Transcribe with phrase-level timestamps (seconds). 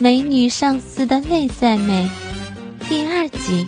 [0.00, 2.10] 美女上司的内在美，
[2.88, 3.66] 第二集。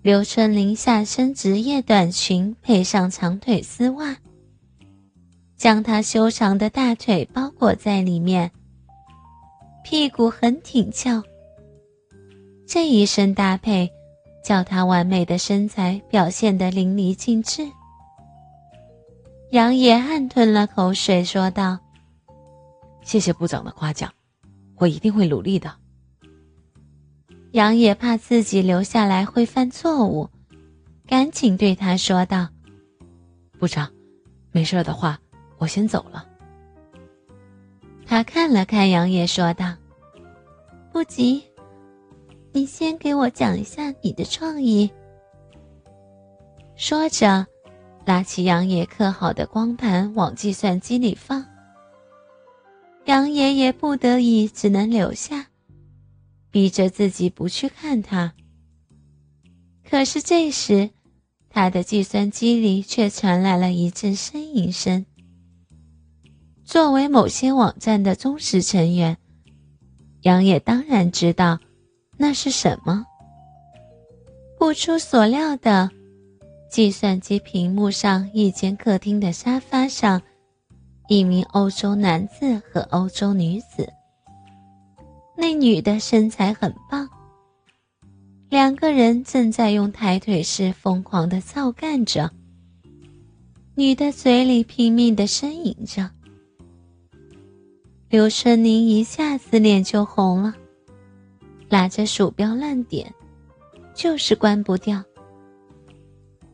[0.00, 4.16] 刘春林下身职业短裙配上长腿丝袜，
[5.54, 8.50] 将她修长的大腿包裹在里面，
[9.84, 11.22] 屁股很挺翘。
[12.66, 13.90] 这一身搭配，
[14.42, 17.68] 叫她完美的身材表现得淋漓尽致。
[19.50, 21.78] 杨野暗吞了口水，说道
[23.04, 24.10] ：“谢谢部长的夸奖。”
[24.80, 25.70] 我一定会努力的。
[27.52, 30.30] 杨野怕自己留下来会犯错误，
[31.06, 32.48] 赶紧对他说道
[33.60, 33.92] ：“部长，
[34.52, 35.20] 没事的话，
[35.58, 36.26] 我先走了。”
[38.06, 39.74] 他看了看杨野，说道
[40.90, 41.44] ：“不急，
[42.52, 44.90] 你先给我讲一下你的创意。”
[46.74, 47.46] 说着，
[48.06, 51.44] 拿起杨野刻好的光盘往计算机里放。
[53.10, 55.48] 杨爷爷不得已只能留下，
[56.48, 58.34] 逼着自己不去看他。
[59.84, 60.90] 可是这时，
[61.48, 65.04] 他的计算机里却传来了一阵呻吟声。
[66.64, 69.18] 作为某些网站的忠实成员，
[70.20, 71.58] 杨也当然知道
[72.16, 73.04] 那是什么。
[74.56, 75.90] 不出所料的，
[76.70, 80.22] 计算机屏幕上一间客厅的沙发上。
[81.10, 83.92] 一名欧洲男子和欧洲女子，
[85.36, 87.08] 那女的身材很棒。
[88.48, 92.30] 两个人正在用抬腿式疯狂的操干着，
[93.74, 96.08] 女的嘴里拼命的呻吟着。
[98.08, 100.54] 刘春宁一下子脸就红了，
[101.68, 103.12] 拿着鼠标乱点，
[103.96, 105.02] 就是关不掉。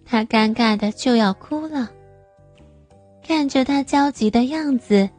[0.02, 1.90] 他尴尬的就要哭了。
[3.26, 5.10] 看着他焦急的样子，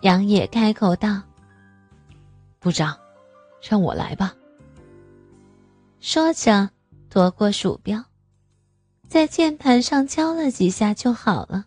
[0.00, 1.20] 杨野开口道
[2.58, 2.98] ：“部长，
[3.60, 4.34] 让我来吧。”
[6.00, 6.70] 说着，
[7.10, 8.02] 夺过鼠标，
[9.08, 11.66] 在键盘上敲了几下就好了。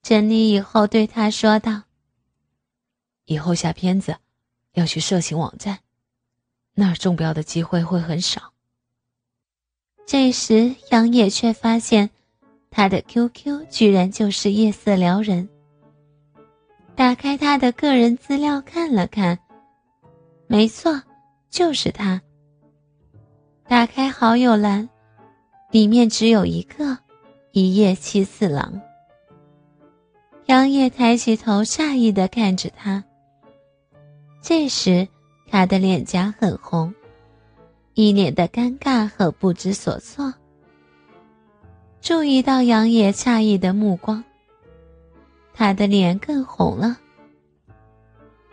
[0.00, 1.82] 整理以后，对他说道
[3.26, 4.16] ：“以后下片子
[4.74, 5.80] 要去色情网站，
[6.74, 8.52] 那儿中标的机会会很少。”
[10.06, 12.10] 这时，杨野却发现。
[12.70, 15.48] 他的 QQ 居然就是夜色撩人。
[16.94, 19.38] 打开他的个人资料看了看，
[20.46, 21.02] 没错，
[21.50, 22.20] 就是他。
[23.66, 24.88] 打开好友栏，
[25.70, 26.98] 里面只有一个
[27.52, 28.80] “一夜七次郎”。
[30.46, 33.04] 杨烨抬起头，诧异的看着他。
[34.42, 35.06] 这时，
[35.48, 36.92] 他的脸颊很红，
[37.94, 40.34] 一脸的尴尬和不知所措。
[42.00, 44.24] 注意到杨野诧异的目光，
[45.52, 46.98] 他的脸更红了。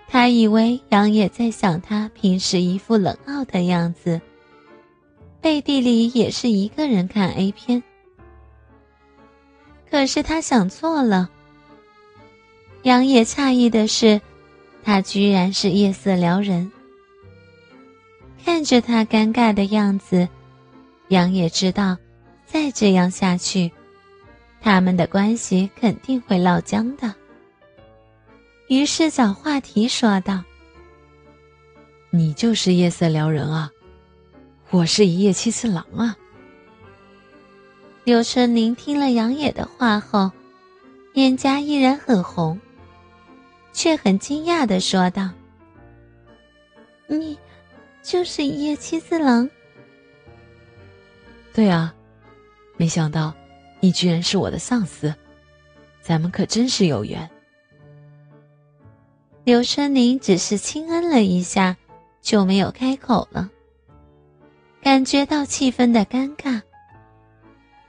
[0.07, 4.19] 他以为杨野在想他平时一副冷傲的样子，
[5.41, 7.81] 背地里也是一个人看 A 片。
[9.89, 11.29] 可是他想错了。
[12.83, 14.19] 杨野诧异的是，
[14.83, 16.69] 他居然是夜色撩人。
[18.43, 20.27] 看着他尴尬的样子，
[21.07, 21.97] 杨野知道。
[22.47, 23.69] 再这样下去，
[24.61, 27.13] 他们的关系肯定会闹僵的。
[28.69, 30.41] 于是找话题说道
[32.09, 33.69] ：“你就是夜色撩人啊，
[34.69, 36.15] 我是一夜七次郎啊。”
[38.05, 40.31] 刘春林听了杨野的话后，
[41.13, 42.57] 脸颊依然很红，
[43.73, 45.29] 却很惊讶的说道
[47.07, 47.37] ：“你
[48.01, 49.49] 就是一夜七次郎
[51.53, 51.93] ？”“对啊。”
[52.77, 53.33] 没想到，
[53.79, 55.13] 你居然是我的上司，
[55.99, 57.29] 咱们可真是有缘。
[59.43, 61.75] 刘春林只是轻嗯了一下，
[62.21, 63.49] 就没有开口了。
[64.81, 66.61] 感觉到气氛的尴尬，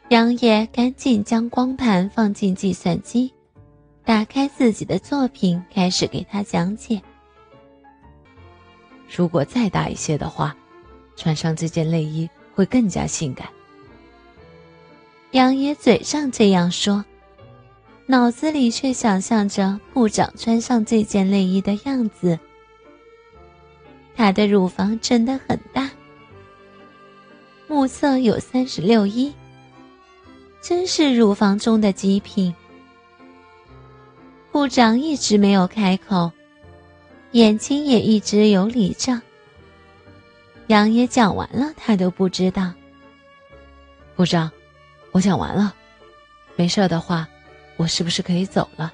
[0.09, 3.33] 杨野赶紧将光盘放进计算机，
[4.05, 7.01] 打开自己的作品，开始给他讲解。
[9.15, 10.57] 如果再大一些的话，
[11.15, 13.49] 穿上这件内衣会更加性感。
[15.33, 17.05] 杨野嘴上这样说，
[18.07, 22.39] 脑子里却想象着部长穿上这件内衣的样子。
[24.17, 25.91] 他的乳房真的很大，
[27.67, 29.31] 目测有三十六一，
[30.63, 32.55] 真是乳房中的极品。
[34.51, 36.33] 部长一直没有开口，
[37.33, 39.21] 眼睛也一直有理着。
[40.69, 42.73] 杨野讲完了，他都不知道。
[44.17, 44.51] 部长。
[45.13, 45.75] 我讲完了，
[46.57, 47.27] 没事的话，
[47.77, 48.93] 我是不是可以走了？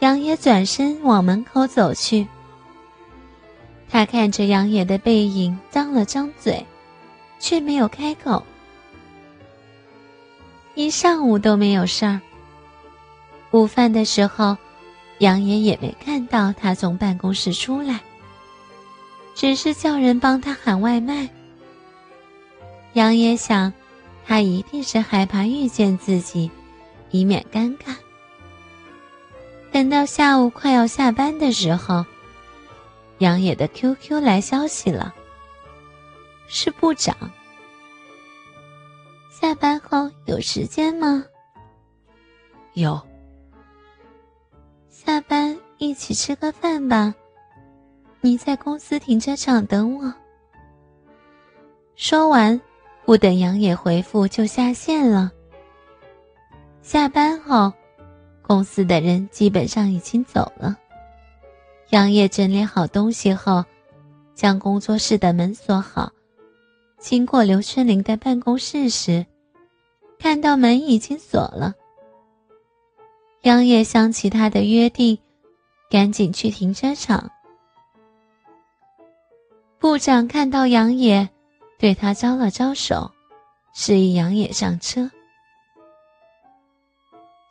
[0.00, 2.26] 杨野转身往门口走去。
[3.88, 6.66] 他看着杨野的背影，张了张嘴，
[7.38, 8.44] 却没有开口。
[10.74, 12.20] 一上午都没有事儿。
[13.52, 14.56] 午饭的时候，
[15.18, 18.00] 杨野也没看到他从办公室出来，
[19.34, 21.28] 只是叫人帮他喊外卖。
[22.92, 23.72] 杨野想，
[24.24, 26.50] 他一定是害怕遇见自己，
[27.10, 27.96] 以免尴尬。
[29.72, 32.06] 等到下午快要下班的时候，
[33.18, 35.12] 杨野的 QQ 来消息了，
[36.46, 37.16] 是部长。
[39.30, 41.24] 下班后有时间吗？
[42.74, 43.00] 有。
[44.88, 47.14] 下班一起吃个饭吧。
[48.24, 50.10] 你在公司停车场等我。
[51.94, 52.58] 说完，
[53.04, 55.30] 不等杨野回复就下线了。
[56.80, 57.70] 下班后，
[58.40, 60.74] 公司的人基本上已经走了。
[61.90, 63.62] 杨野整理好东西后，
[64.34, 66.10] 将工作室的门锁好。
[66.98, 69.26] 经过刘春玲的办公室时，
[70.18, 71.74] 看到门已经锁了。
[73.42, 75.18] 杨野想起他的约定，
[75.90, 77.30] 赶紧去停车场。
[79.84, 81.28] 部长看到杨野，
[81.78, 83.12] 对他招了招手，
[83.74, 85.10] 示意杨野上车。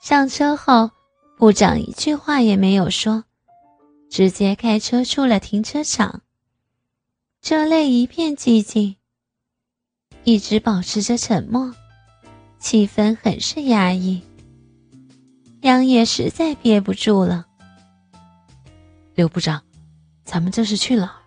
[0.01, 0.89] 上车后，
[1.37, 3.23] 部长一句话也没有说，
[4.09, 6.23] 直接开车出了停车场。
[7.43, 8.95] 车内一片寂静，
[10.23, 11.71] 一直保持着沉默，
[12.57, 14.23] 气氛很是压抑。
[15.61, 17.45] 杨野实在憋不住了。
[19.13, 19.61] 刘部长，
[20.25, 21.22] 咱们这是去哪儿？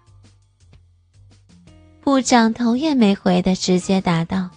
[2.07, 4.49] 部长头也没回的直接答道：“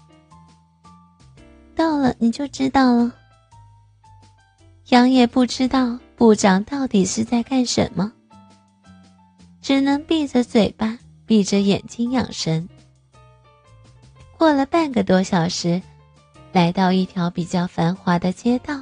[1.76, 3.12] 到了你就知道了。”
[4.90, 8.12] 杨野不知道部长到底是在干什么，
[9.64, 12.70] 只能闭着嘴巴，闭着眼睛养神。
[14.38, 15.82] 过了半个多小时，
[16.52, 18.80] 来到一条比较繁华的街道。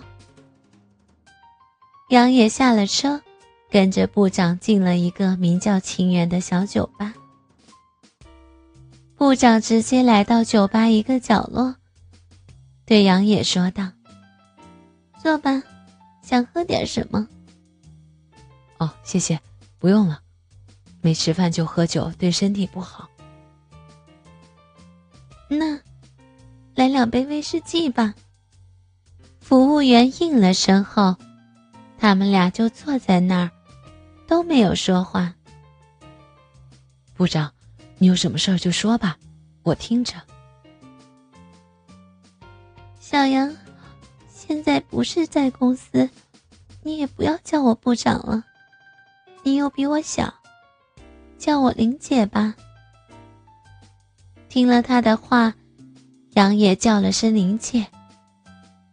[2.10, 3.22] 杨野下了车，
[3.72, 7.14] 跟着部长进了一个名叫“情缘”的小酒吧。
[9.18, 11.76] 部长直接来到酒吧一个角落，
[12.86, 13.92] 对杨野说道
[15.20, 15.64] ：“坐吧，
[16.22, 17.28] 想喝点什么
[18.78, 19.40] ？”“哦，谢谢，
[19.80, 20.22] 不用了。
[21.02, 23.10] 没吃饭就喝酒，对身体不好。
[25.50, 25.80] ”“那，
[26.76, 28.14] 来两杯威士忌吧。”
[29.42, 31.16] 服务员应了声后。
[32.00, 33.52] 他们俩就坐在那儿，
[34.28, 35.34] 都没有说话。
[37.16, 37.52] 部长，
[37.98, 39.18] 你有什么事儿就说吧，
[39.64, 40.14] 我听着。
[43.00, 43.56] 小杨，
[44.30, 46.10] 现在不是在公司，
[46.84, 48.44] 你也不要叫我部长了，
[49.44, 50.34] 你又比我小，
[51.38, 52.54] 叫我林姐吧。
[54.50, 55.54] 听了他的话，
[56.32, 57.88] 杨也叫了声林姐，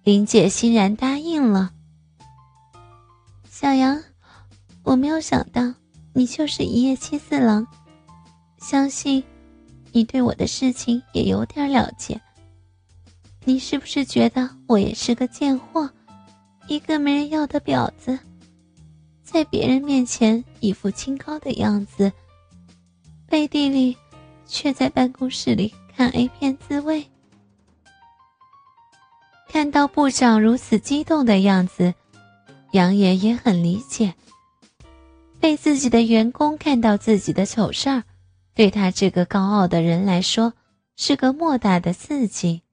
[0.03, 1.73] 林姐欣然答应了。
[3.51, 4.03] 小杨，
[4.83, 5.75] 我没有想到
[6.13, 7.67] 你就是一夜七四郎，
[8.65, 9.23] 相信
[9.93, 12.19] 你对我的事情也有点了解。
[13.45, 15.91] 你是不是觉得我也是个贱货，
[16.67, 18.19] 一个没人要的婊子，
[19.23, 22.11] 在别人面前一副清高的样子，
[23.29, 23.95] 背地里
[24.47, 27.07] 却在办公室里看 A 片自慰？
[29.47, 31.93] 看到部长如此激动的样子。
[32.73, 34.15] 杨爷也很理解，
[35.39, 38.03] 被自己的员工看到自己的丑事儿，
[38.55, 40.55] 对他这个高傲的人来说
[40.97, 42.64] 是个莫大的刺激。